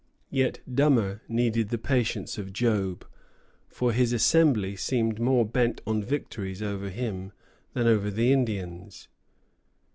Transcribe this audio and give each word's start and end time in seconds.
Yet 0.31 0.61
Dummer 0.73 1.21
needed 1.29 1.69
the 1.69 1.77
patience 1.77 2.39
of 2.39 2.51
Job; 2.51 3.05
for 3.67 3.91
his 3.93 4.13
Assembly 4.13 4.75
seemed 4.75 5.19
more 5.19 5.45
bent 5.45 5.79
on 5.85 6.01
victories 6.01 6.63
over 6.63 6.89
him 6.89 7.33
than 7.73 7.85
over 7.85 8.09
the 8.09 8.33
Indians. 8.33 9.09